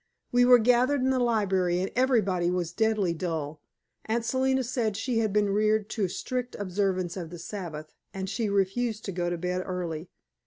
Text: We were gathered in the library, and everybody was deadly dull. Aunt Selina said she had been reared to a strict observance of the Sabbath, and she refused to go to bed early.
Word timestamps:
We 0.31 0.45
were 0.45 0.57
gathered 0.57 1.01
in 1.01 1.11
the 1.11 1.19
library, 1.19 1.79
and 1.79 1.91
everybody 1.95 2.49
was 2.49 2.71
deadly 2.73 3.13
dull. 3.13 3.61
Aunt 4.05 4.25
Selina 4.25 4.63
said 4.63 4.97
she 4.97 5.19
had 5.19 5.31
been 5.31 5.51
reared 5.51 5.91
to 5.91 6.05
a 6.05 6.09
strict 6.09 6.55
observance 6.57 7.15
of 7.15 7.29
the 7.29 7.37
Sabbath, 7.37 7.93
and 8.11 8.27
she 8.27 8.49
refused 8.49 9.05
to 9.05 9.11
go 9.11 9.29
to 9.29 9.37
bed 9.37 9.61
early. 9.63 10.09